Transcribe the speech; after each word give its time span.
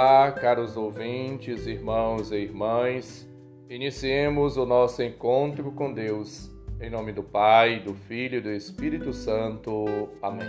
Olá, 0.00 0.30
caros 0.30 0.76
ouvintes, 0.76 1.66
irmãos 1.66 2.30
e 2.30 2.36
irmãs. 2.36 3.28
Iniciemos 3.68 4.56
o 4.56 4.64
nosso 4.64 5.02
encontro 5.02 5.72
com 5.72 5.92
Deus. 5.92 6.48
Em 6.80 6.88
nome 6.88 7.12
do 7.12 7.24
Pai, 7.24 7.80
do 7.80 7.92
Filho 7.92 8.38
e 8.38 8.40
do 8.40 8.52
Espírito 8.52 9.12
Santo. 9.12 10.08
Amém. 10.22 10.46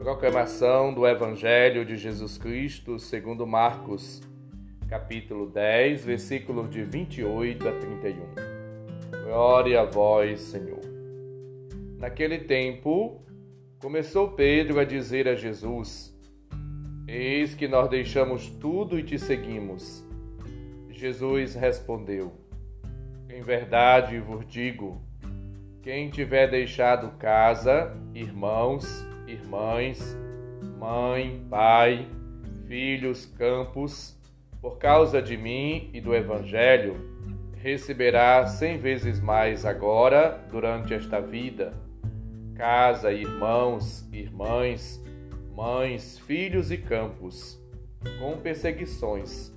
Proclamação 0.00 0.92
do 0.92 1.06
Evangelho 1.06 1.82
de 1.82 1.96
Jesus 1.96 2.36
Cristo 2.36 2.98
segundo 2.98 3.46
Marcos, 3.46 4.20
capítulo 4.86 5.46
10, 5.46 6.04
versículos 6.04 6.68
de 6.68 6.82
28 6.82 7.66
a 7.66 7.72
31. 7.72 8.16
Glória 9.24 9.80
a 9.80 9.84
vós, 9.84 10.42
Senhor. 10.42 10.82
Naquele 11.96 12.40
tempo, 12.40 13.24
começou 13.80 14.32
Pedro 14.32 14.78
a 14.78 14.84
dizer 14.84 15.26
a 15.26 15.34
Jesus: 15.34 16.11
Eis 17.14 17.54
que 17.54 17.68
nós 17.68 17.90
deixamos 17.90 18.48
tudo 18.48 18.98
e 18.98 19.02
te 19.02 19.18
seguimos. 19.18 20.02
Jesus 20.88 21.54
respondeu: 21.54 22.32
Em 23.28 23.42
verdade 23.42 24.18
vos 24.18 24.46
digo: 24.46 24.98
quem 25.82 26.08
tiver 26.08 26.50
deixado 26.50 27.18
casa, 27.18 27.94
irmãos, 28.14 28.86
irmãs, 29.26 30.16
mãe, 30.78 31.44
pai, 31.50 32.08
filhos, 32.66 33.26
campos, 33.26 34.18
por 34.58 34.78
causa 34.78 35.20
de 35.20 35.36
mim 35.36 35.90
e 35.92 36.00
do 36.00 36.14
Evangelho, 36.14 36.96
receberá 37.58 38.46
cem 38.46 38.78
vezes 38.78 39.20
mais 39.20 39.66
agora, 39.66 40.42
durante 40.50 40.94
esta 40.94 41.20
vida. 41.20 41.74
Casa, 42.54 43.12
irmãos, 43.12 44.08
irmãs, 44.10 45.01
mães, 45.54 46.18
filhos 46.18 46.70
e 46.70 46.78
campos, 46.78 47.60
com 48.18 48.38
perseguições, 48.38 49.52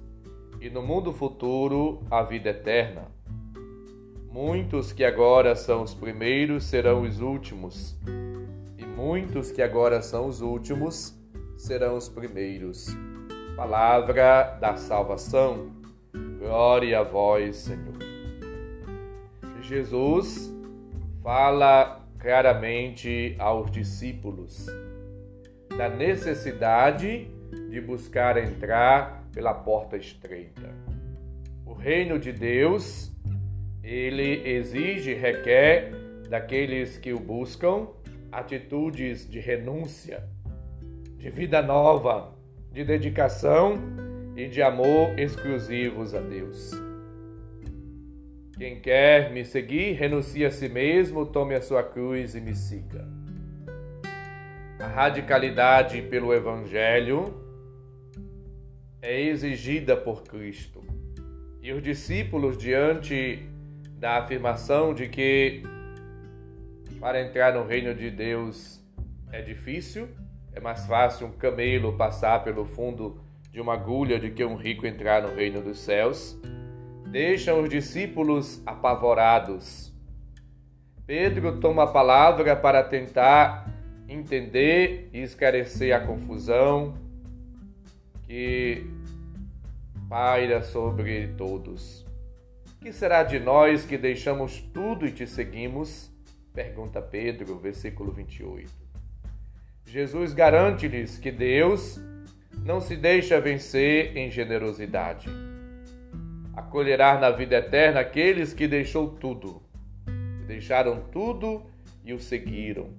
e 0.60 0.70
no 0.70 0.82
mundo 0.82 1.14
futuro 1.14 2.04
a 2.12 2.22
vida 2.22 2.50
eterna. 2.50 3.12
Muitos 4.30 4.92
que 4.92 5.06
agora 5.06 5.56
são 5.56 5.84
os 5.84 5.94
primeiros 5.94 6.66
serão 6.66 7.04
os 7.04 7.22
últimos, 7.22 7.98
e 8.78 8.86
muitos 8.86 9.52
que 9.52 9.62
agora 9.62 10.02
são 10.02 10.28
os 10.28 10.42
últimos 10.42 11.18
serão 11.58 11.96
os 11.96 12.10
primeiros. 12.10 12.88
Palavra 13.56 14.58
da 14.60 14.76
salvação. 14.76 15.72
Glória 16.40 17.00
a 17.00 17.04
vós, 17.04 17.56
Senhor. 17.56 17.96
Jesus 19.62 20.54
fala 21.24 22.06
claramente 22.20 23.36
aos 23.40 23.72
discípulos 23.72 24.68
da 25.78 25.90
necessidade 25.90 27.28
de 27.70 27.82
buscar 27.82 28.38
entrar 28.38 29.28
pela 29.34 29.54
porta 29.54 29.98
estreita. 29.98 30.74
O 31.66 31.74
reino 31.74 32.18
de 32.18 32.32
Deus, 32.32 33.12
ele 33.84 34.48
exige 34.48 35.14
requer 35.14 35.92
daqueles 36.30 36.98
que 36.98 37.12
o 37.12 37.20
buscam 37.20 37.88
atitudes 38.32 39.30
de 39.30 39.40
renúncia, 39.40 40.24
de 41.18 41.30
vida 41.30 41.62
nova, 41.62 42.34
de 42.72 42.84
dedicação 42.84 43.78
e 44.36 44.48
de 44.48 44.62
amor 44.62 45.18
exclusivos 45.20 46.16
a 46.16 46.22
Deus. 46.22 46.72
Quem 48.58 48.80
quer 48.80 49.34
me 49.34 49.44
seguir, 49.44 49.94
renuncie 49.94 50.46
a 50.46 50.52
si 50.52 50.70
mesmo, 50.70 51.26
tome 51.26 51.56
a 51.56 51.62
sua 51.62 51.84
cruz 51.84 52.36
e 52.36 52.42
me 52.42 52.56
siga 52.56 53.25
radicalidade 54.86 56.02
pelo 56.04 56.34
Evangelho 56.34 57.34
é 59.02 59.22
exigida 59.22 59.96
por 59.96 60.24
Cristo. 60.24 60.84
E 61.62 61.72
os 61.72 61.82
discípulos, 61.82 62.58
diante 62.58 63.48
da 63.98 64.18
afirmação 64.18 64.94
de 64.94 65.08
que 65.08 65.64
para 67.00 67.22
entrar 67.22 67.54
no 67.54 67.66
reino 67.66 67.94
de 67.94 68.10
Deus 68.10 68.82
é 69.32 69.42
difícil, 69.42 70.08
é 70.54 70.60
mais 70.60 70.86
fácil 70.86 71.28
um 71.28 71.32
camelo 71.32 71.98
passar 71.98 72.44
pelo 72.44 72.66
fundo 72.66 73.20
de 73.52 73.62
uma 73.62 73.74
agulha 73.74 74.20
do 74.20 74.30
que 74.32 74.44
um 74.44 74.56
rico 74.56 74.86
entrar 74.86 75.22
no 75.22 75.34
reino 75.34 75.62
dos 75.62 75.80
céus, 75.80 76.38
deixam 77.10 77.62
os 77.62 77.70
discípulos 77.70 78.62
apavorados. 78.66 79.94
Pedro 81.06 81.60
toma 81.60 81.84
a 81.84 81.88
palavra 81.88 82.56
para 82.56 82.84
tentar 82.84 83.65
entender 84.08 85.10
e 85.14 85.22
esclarecer 85.22 85.96
a 85.96 86.00
confusão 86.00 86.96
que 88.24 88.86
paira 90.08 90.62
sobre 90.64 91.28
todos. 91.30 92.06
Que 92.80 92.94
será 92.94 93.24
de 93.24 93.40
nós 93.40 93.86
que 93.86 93.98
deixamos 93.98 94.62
tudo 94.74 95.08
e 95.08 95.12
te 95.12 95.26
seguimos? 95.26 96.12
Pergunta 96.54 97.02
Pedro, 97.02 97.58
versículo 97.58 98.12
28. 98.12 98.72
Jesus 99.86 100.34
garante-lhes 100.34 101.18
que 101.18 101.32
Deus 101.32 102.00
não 102.64 102.80
se 102.80 102.96
deixa 102.96 103.42
vencer 103.42 104.16
em 104.16 104.30
generosidade. 104.30 105.28
Acolherá 106.56 107.20
na 107.20 107.32
vida 107.32 107.58
eterna 107.58 108.00
aqueles 108.00 108.54
que 108.54 108.68
deixou 108.68 109.10
tudo, 109.10 109.62
que 110.06 110.46
deixaram 110.48 111.02
tudo 111.12 111.64
e 112.04 112.14
o 112.14 112.20
seguiram 112.20 112.90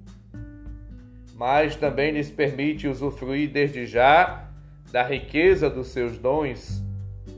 mas 1.37 1.77
também 1.77 2.13
lhes 2.13 2.31
permite 2.31 2.89
usufruir 2.89 3.51
desde 3.51 3.87
já 3.87 4.49
da 4.91 5.03
riqueza 5.03 5.69
dos 5.69 5.89
seus 5.89 6.17
dons 6.17 6.83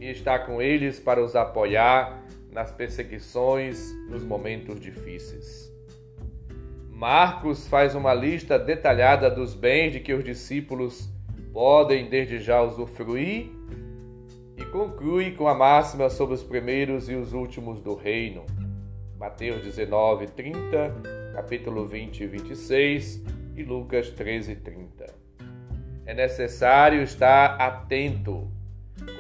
e 0.00 0.06
está 0.06 0.38
com 0.38 0.62
eles 0.62 1.00
para 1.00 1.22
os 1.22 1.34
apoiar 1.34 2.22
nas 2.52 2.70
perseguições, 2.70 3.92
nos 4.08 4.22
momentos 4.22 4.80
difíceis. 4.80 5.68
Marcos 6.88 7.66
faz 7.66 7.94
uma 7.94 8.14
lista 8.14 8.56
detalhada 8.58 9.28
dos 9.28 9.52
bens 9.54 9.92
de 9.92 10.00
que 10.00 10.14
os 10.14 10.24
discípulos 10.24 11.08
podem 11.52 12.08
desde 12.08 12.38
já 12.38 12.62
usufruir 12.62 13.50
e 14.56 14.64
conclui 14.66 15.32
com 15.32 15.48
a 15.48 15.54
máxima 15.54 16.08
sobre 16.08 16.34
os 16.34 16.42
primeiros 16.42 17.08
e 17.08 17.14
os 17.14 17.32
últimos 17.32 17.80
do 17.80 17.94
reino. 17.94 18.44
Mateus 19.18 19.62
19, 19.62 20.28
30, 20.28 21.32
capítulo 21.34 21.86
20 21.86 22.22
e 22.22 22.26
26 22.26 23.37
e 23.58 23.64
Lucas 23.64 24.10
13:30. 24.10 25.06
É 26.06 26.14
necessário 26.14 27.02
estar 27.02 27.60
atento 27.60 28.48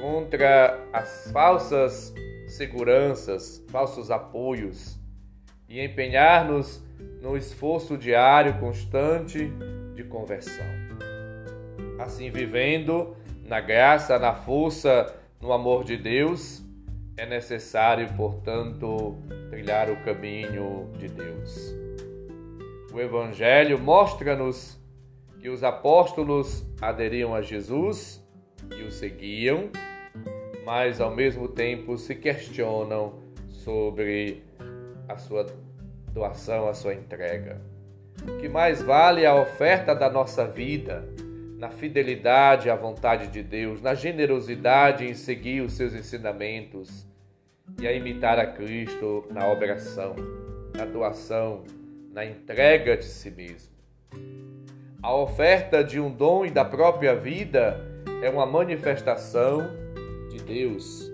contra 0.00 0.78
as 0.92 1.30
falsas 1.32 2.14
seguranças, 2.46 3.62
falsos 3.68 4.10
apoios 4.10 4.98
e 5.68 5.84
empenhar-nos 5.84 6.82
no 7.20 7.36
esforço 7.36 7.98
diário 7.98 8.58
constante 8.58 9.52
de 9.94 10.04
conversão. 10.04 10.66
Assim, 11.98 12.30
vivendo 12.30 13.16
na 13.44 13.60
graça, 13.60 14.18
na 14.18 14.32
força, 14.32 15.14
no 15.40 15.52
amor 15.52 15.84
de 15.84 15.96
Deus, 15.96 16.62
é 17.16 17.26
necessário, 17.26 18.08
portanto, 18.16 19.16
trilhar 19.50 19.90
o 19.90 19.96
caminho 20.04 20.90
de 20.96 21.08
Deus. 21.08 21.87
O 22.92 23.00
Evangelho 23.00 23.78
mostra-nos 23.78 24.78
que 25.40 25.48
os 25.48 25.62
apóstolos 25.62 26.66
aderiam 26.80 27.34
a 27.34 27.42
Jesus 27.42 28.26
e 28.76 28.82
o 28.82 28.90
seguiam, 28.90 29.70
mas 30.64 31.00
ao 31.00 31.14
mesmo 31.14 31.48
tempo 31.48 31.98
se 31.98 32.14
questionam 32.14 33.14
sobre 33.48 34.42
a 35.08 35.16
sua 35.18 35.46
doação, 36.12 36.68
a 36.68 36.74
sua 36.74 36.94
entrega. 36.94 37.60
O 38.22 38.38
que 38.38 38.48
mais 38.48 38.82
vale 38.82 39.24
a 39.24 39.34
oferta 39.34 39.94
da 39.94 40.10
nossa 40.10 40.46
vida, 40.46 41.08
na 41.58 41.70
fidelidade 41.70 42.70
à 42.70 42.74
vontade 42.74 43.28
de 43.28 43.42
Deus, 43.42 43.82
na 43.82 43.94
generosidade 43.94 45.06
em 45.06 45.14
seguir 45.14 45.60
os 45.60 45.74
seus 45.74 45.92
ensinamentos 45.92 47.06
e 47.80 47.86
a 47.86 47.92
imitar 47.92 48.38
a 48.38 48.46
Cristo 48.46 49.24
na 49.30 49.46
oração, 49.46 50.16
na 50.76 50.84
doação, 50.84 51.64
na 52.18 52.26
entrega 52.26 52.96
de 52.96 53.04
si 53.04 53.30
mesmo. 53.30 53.70
A 55.00 55.14
oferta 55.14 55.84
de 55.84 56.00
um 56.00 56.10
dom 56.10 56.44
e 56.44 56.50
da 56.50 56.64
própria 56.64 57.14
vida 57.14 57.80
é 58.20 58.28
uma 58.28 58.44
manifestação 58.44 59.60
de 60.28 60.38
Deus 60.38 61.08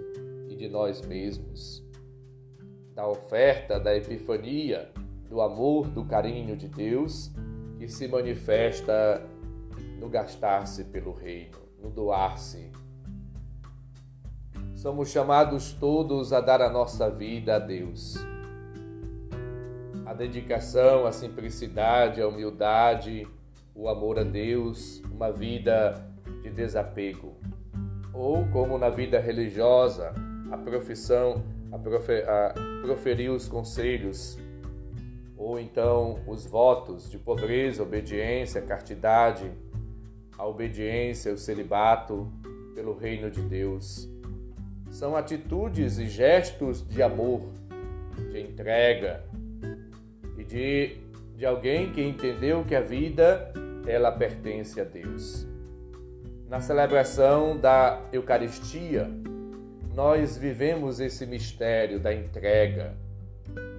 e 0.49 0.56
de 0.56 0.67
nós 0.67 1.03
mesmos. 1.03 1.85
Da 2.95 3.06
oferta, 3.06 3.79
da 3.79 3.95
epifania, 3.95 4.91
do 5.29 5.43
amor, 5.43 5.89
do 5.89 6.06
carinho 6.06 6.56
de 6.56 6.69
Deus 6.69 7.31
que 7.77 7.87
se 7.87 8.09
manifesta 8.09 9.23
no 10.01 10.09
gastar-se 10.09 10.85
pelo 10.85 11.12
reino, 11.12 11.59
no 11.83 11.91
doar-se. 11.91 12.73
Somos 14.75 15.11
chamados 15.11 15.75
todos 15.75 16.33
a 16.33 16.41
dar 16.41 16.62
a 16.62 16.71
nossa 16.71 17.11
vida 17.11 17.56
a 17.56 17.59
Deus 17.59 18.17
a 20.14 20.16
dedicação, 20.16 21.06
a 21.06 21.12
simplicidade, 21.12 22.22
a 22.22 22.28
humildade, 22.28 23.26
o 23.75 23.88
amor 23.88 24.16
a 24.20 24.22
Deus, 24.22 25.02
uma 25.11 25.32
vida 25.32 26.06
de 26.40 26.50
desapego. 26.50 27.34
ou 28.12 28.46
como 28.52 28.78
na 28.78 28.88
vida 28.88 29.19
religiosa, 29.19 30.14
a 30.52 30.56
profissão, 30.56 31.43
a, 31.72 31.76
a 31.76 32.55
proferir 32.81 33.32
os 33.32 33.49
conselhos, 33.49 34.38
ou 35.37 35.58
então 35.58 36.20
os 36.28 36.46
votos 36.46 37.10
de 37.10 37.19
pobreza, 37.19 37.82
obediência, 37.82 38.62
castidade, 38.62 39.50
a 40.38 40.46
obediência, 40.46 41.32
o 41.32 41.37
celibato 41.37 42.31
pelo 42.72 42.96
reino 42.96 43.28
de 43.32 43.43
Deus. 43.43 44.08
São 44.93 45.17
atitudes 45.17 45.99
e 45.99 46.06
gestos 46.06 46.87
de 46.87 47.02
amor, 47.02 47.40
de 48.31 48.40
entrega 48.40 49.25
e 50.36 50.44
de, 50.44 50.96
de 51.36 51.46
alguém 51.46 51.92
que 51.92 52.02
entendeu 52.02 52.64
que 52.64 52.75
a 52.75 52.81
vida 52.81 53.52
ela 53.86 54.10
pertence 54.10 54.81
a 54.81 54.84
Deus. 54.84 55.46
Na 56.48 56.60
celebração 56.60 57.56
da 57.56 58.00
Eucaristia, 58.12 59.10
nós 59.94 60.36
vivemos 60.36 61.00
esse 61.00 61.26
mistério 61.26 62.00
da 62.00 62.12
entrega, 62.12 62.94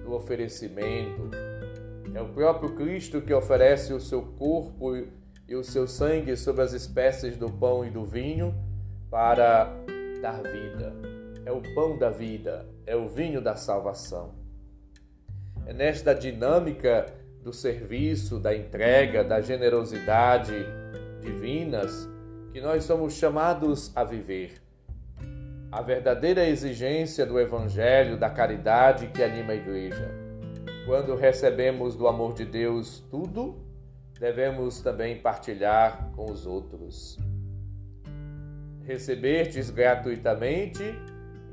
do 0.02 0.12
oferecimento. 0.14 1.30
É 2.14 2.20
o 2.20 2.28
próprio 2.28 2.74
Cristo 2.74 3.20
que 3.20 3.34
oferece 3.34 3.92
o 3.92 4.00
seu 4.00 4.22
corpo 4.22 4.96
e 5.48 5.54
o 5.54 5.62
seu 5.62 5.86
sangue 5.86 6.36
sobre 6.36 6.62
as 6.62 6.72
espécies 6.72 7.36
do 7.36 7.50
pão 7.50 7.84
e 7.84 7.90
do 7.90 8.04
vinho 8.04 8.54
para 9.10 9.72
dar 10.20 10.42
vida. 10.42 10.92
É 11.44 11.52
o 11.52 11.62
pão 11.74 11.98
da 11.98 12.10
vida, 12.10 12.66
é 12.86 12.96
o 12.96 13.06
vinho 13.06 13.40
da 13.40 13.54
salvação. 13.54 14.34
É 15.66 15.72
nesta 15.72 16.14
dinâmica 16.14 17.06
do 17.42 17.52
serviço, 17.52 18.38
da 18.38 18.54
entrega, 18.56 19.24
da 19.24 19.40
generosidade 19.40 20.54
divinas 21.20 22.08
que 22.52 22.60
nós 22.60 22.84
somos 22.84 23.14
chamados 23.14 23.90
a 23.96 24.04
viver. 24.04 24.62
A 25.72 25.82
verdadeira 25.82 26.48
exigência 26.48 27.26
do 27.26 27.38
Evangelho, 27.40 28.16
da 28.16 28.30
caridade 28.30 29.08
que 29.08 29.22
anima 29.22 29.52
a 29.52 29.56
Igreja. 29.56 30.08
Quando 30.86 31.16
recebemos 31.16 31.96
do 31.96 32.06
amor 32.06 32.32
de 32.34 32.44
Deus 32.44 33.00
tudo, 33.10 33.58
devemos 34.20 34.80
também 34.80 35.18
partilhar 35.18 36.12
com 36.14 36.30
os 36.30 36.46
outros. 36.46 37.18
Recebertes 38.84 39.68
gratuitamente, 39.68 40.96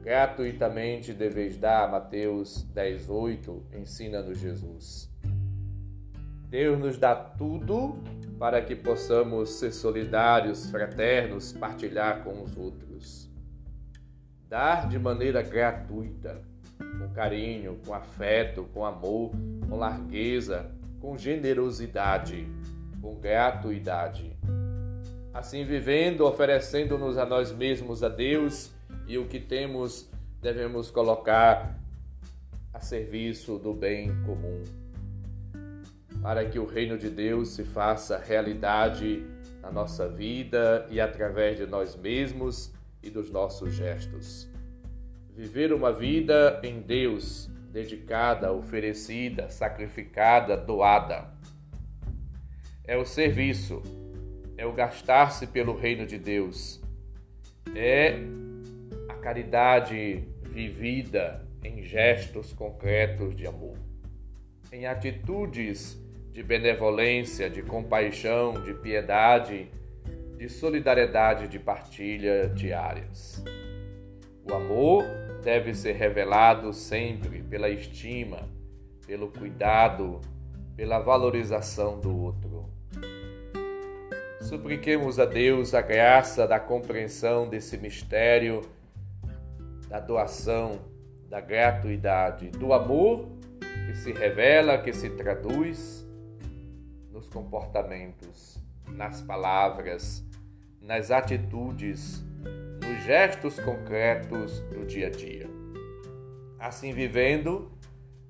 gratuitamente 0.03 1.13
deveis 1.13 1.57
dar, 1.57 1.89
Mateus 1.89 2.63
10, 2.73 3.09
8, 3.09 3.63
ensina-nos 3.73 4.37
Jesus. 4.37 5.09
Deus 6.49 6.77
nos 6.77 6.97
dá 6.97 7.15
tudo 7.15 7.97
para 8.37 8.61
que 8.61 8.75
possamos 8.75 9.51
ser 9.51 9.71
solidários, 9.71 10.69
fraternos, 10.69 11.53
partilhar 11.53 12.21
com 12.21 12.43
os 12.43 12.55
outros. 12.57 13.29
Dar 14.49 14.89
de 14.89 14.99
maneira 14.99 15.41
gratuita, 15.41 16.41
com 16.77 17.07
carinho, 17.13 17.79
com 17.85 17.93
afeto, 17.93 18.67
com 18.73 18.85
amor, 18.85 19.31
com 19.69 19.77
largueza, 19.77 20.69
com 20.99 21.17
generosidade, 21.17 22.45
com 23.01 23.15
gratuidade. 23.15 24.35
Assim, 25.33 25.63
vivendo, 25.63 26.25
oferecendo-nos 26.25 27.17
a 27.17 27.25
nós 27.25 27.53
mesmos 27.53 28.03
a 28.03 28.09
Deus 28.09 28.72
e 29.07 29.17
o 29.17 29.27
que 29.27 29.39
temos 29.39 30.09
devemos 30.41 30.89
colocar 30.91 31.79
a 32.73 32.79
serviço 32.79 33.57
do 33.57 33.73
bem 33.73 34.11
comum 34.23 34.63
para 36.23 36.45
que 36.45 36.57
o 36.57 36.65
reino 36.65 36.97
de 36.97 37.09
Deus 37.09 37.49
se 37.49 37.65
faça 37.65 38.17
realidade 38.17 39.25
na 39.61 39.69
nossa 39.69 40.07
vida 40.07 40.87
e 40.89 41.01
através 41.01 41.57
de 41.57 41.65
nós 41.65 41.97
mesmos 41.97 42.73
e 43.03 43.09
dos 43.09 43.29
nossos 43.29 43.73
gestos. 43.73 44.49
Viver 45.35 45.73
uma 45.73 45.91
vida 45.91 46.61
em 46.63 46.79
Deus, 46.79 47.49
dedicada, 47.69 48.53
oferecida, 48.53 49.49
sacrificada, 49.49 50.55
doada. 50.55 51.27
É 52.85 52.95
o 52.95 53.05
serviço, 53.05 53.81
é 54.55 54.65
o 54.65 54.71
gastar-se 54.71 55.47
pelo 55.47 55.75
reino 55.75 56.05
de 56.05 56.17
Deus, 56.17 56.81
é 57.75 58.17
caridade 59.23 60.27
vivida 60.43 61.47
em 61.63 61.81
gestos 61.81 62.51
concretos 62.51 63.33
de 63.33 63.47
amor, 63.47 63.77
em 64.69 64.85
atitudes 64.85 65.97
de 66.33 66.43
benevolência, 66.43 67.49
de 67.49 67.61
compaixão, 67.61 68.61
de 68.61 68.73
piedade, 68.73 69.71
de 70.37 70.49
solidariedade, 70.49 71.47
de 71.47 71.57
partilha 71.57 72.49
diárias. 72.49 73.41
O 74.43 74.53
amor 74.53 75.05
deve 75.41 75.73
ser 75.73 75.93
revelado 75.93 76.73
sempre 76.73 77.41
pela 77.43 77.69
estima, 77.69 78.49
pelo 79.07 79.29
cuidado, 79.29 80.19
pela 80.75 80.99
valorização 80.99 81.97
do 81.97 82.13
outro. 82.13 82.65
Supliquemos 84.41 85.17
a 85.17 85.25
Deus 85.25 85.73
a 85.73 85.81
graça 85.81 86.45
da 86.45 86.59
compreensão 86.59 87.47
desse 87.47 87.77
mistério 87.77 88.61
da 89.93 89.99
doação, 89.99 90.79
da 91.29 91.39
gratuidade, 91.39 92.49
do 92.49 92.73
amor 92.73 93.29
que 93.85 93.95
se 93.95 94.11
revela, 94.11 94.79
que 94.79 94.91
se 94.91 95.07
traduz 95.11 96.03
nos 97.11 97.29
comportamentos, 97.29 98.57
nas 98.87 99.21
palavras, 99.21 100.25
nas 100.81 101.11
atitudes, 101.11 102.25
nos 102.83 103.03
gestos 103.03 103.59
concretos 103.59 104.61
do 104.61 104.83
dia 104.83 105.05
a 105.05 105.09
dia. 105.11 105.47
Assim 106.57 106.91
vivendo 106.91 107.71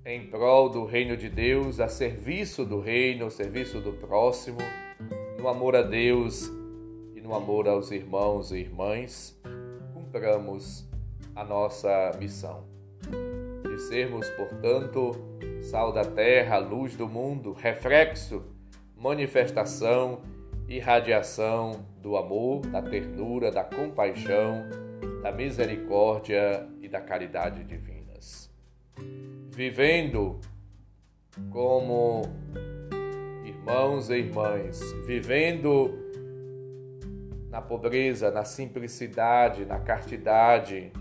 em 0.04 0.28
prol 0.28 0.68
do 0.68 0.84
reino 0.84 1.16
de 1.16 1.30
Deus, 1.30 1.80
a 1.80 1.88
serviço 1.88 2.66
do 2.66 2.82
reino, 2.82 3.28
a 3.28 3.30
serviço 3.30 3.80
do 3.80 3.94
próximo, 3.94 4.60
no 5.40 5.48
amor 5.48 5.78
a 5.78 5.82
Deus 5.82 6.52
e 7.16 7.22
no 7.22 7.34
amor 7.34 7.70
aos 7.70 7.90
irmãos 7.90 8.52
e 8.52 8.58
irmãs, 8.58 9.42
cumpramos 9.94 10.92
a 11.36 11.44
nossa 11.44 12.12
missão 12.20 12.66
de 13.68 13.78
sermos, 13.82 14.30
portanto, 14.32 15.12
sal 15.62 15.92
da 15.92 16.04
terra, 16.04 16.58
luz 16.58 16.96
do 16.96 17.08
mundo, 17.08 17.54
reflexo 17.54 18.44
manifestação 18.96 20.22
e 20.68 20.80
radiação 20.80 21.86
do 22.02 22.16
amor, 22.16 22.62
da 22.68 22.82
ternura, 22.82 23.52
da 23.52 23.64
compaixão, 23.64 24.64
da 25.22 25.32
misericórdia 25.32 26.68
e 26.82 26.88
da 26.88 27.02
caridade 27.02 27.64
divinas. 27.64 28.50
Vivendo 29.50 30.40
como 31.50 32.22
irmãos 33.44 34.10
e 34.10 34.16
irmãs, 34.16 34.80
vivendo 35.06 36.00
na 37.50 37.62
pobreza, 37.62 38.32
na 38.32 38.46
simplicidade, 38.46 39.66
na 39.66 39.80
castidade, 39.80 40.92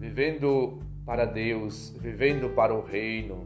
vivendo 0.00 0.78
para 1.04 1.26
Deus, 1.26 1.94
vivendo 2.00 2.48
para 2.54 2.74
o 2.74 2.80
reino, 2.80 3.44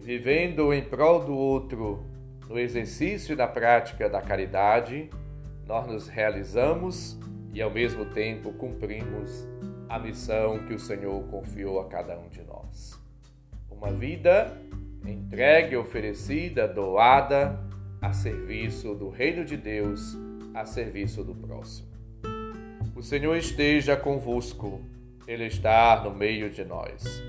vivendo 0.00 0.72
em 0.72 0.82
prol 0.82 1.22
do 1.22 1.34
outro, 1.34 2.02
no 2.48 2.58
exercício 2.58 3.36
da 3.36 3.46
prática 3.46 4.08
da 4.08 4.22
caridade, 4.22 5.10
nós 5.66 5.86
nos 5.86 6.08
realizamos 6.08 7.18
e 7.52 7.60
ao 7.60 7.70
mesmo 7.70 8.06
tempo 8.06 8.54
cumprimos 8.54 9.46
a 9.86 9.98
missão 9.98 10.60
que 10.66 10.72
o 10.72 10.78
Senhor 10.78 11.22
confiou 11.24 11.78
a 11.78 11.88
cada 11.88 12.18
um 12.18 12.28
de 12.28 12.42
nós. 12.42 12.98
Uma 13.70 13.92
vida 13.92 14.56
entregue, 15.06 15.76
oferecida, 15.76 16.66
doada 16.66 17.60
a 18.00 18.14
serviço 18.14 18.94
do 18.94 19.10
reino 19.10 19.44
de 19.44 19.58
Deus, 19.58 20.16
a 20.54 20.64
serviço 20.64 21.22
do 21.22 21.34
próximo. 21.34 21.88
O 22.96 23.02
Senhor 23.02 23.36
esteja 23.36 23.94
convosco, 23.94 24.80
Ele 25.26 25.46
está 25.46 26.02
no 26.02 26.14
meio 26.14 26.50
de 26.50 26.64
nós. 26.64 27.22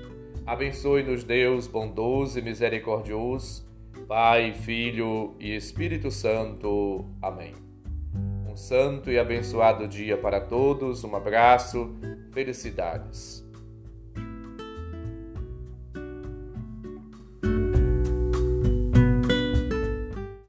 Abençoe-nos, 0.46 1.24
Deus 1.24 1.66
bondoso 1.66 2.38
e 2.38 2.42
misericordioso 2.42 3.64
Pai, 4.06 4.52
Filho 4.52 5.34
e 5.40 5.54
Espírito 5.54 6.10
Santo. 6.10 7.06
Amém. 7.22 7.54
Um 8.46 8.56
santo 8.56 9.10
e 9.10 9.18
abençoado 9.18 9.88
dia 9.88 10.16
para 10.16 10.40
todos, 10.40 11.02
um 11.04 11.16
abraço, 11.16 11.96
felicidades. 12.32 13.43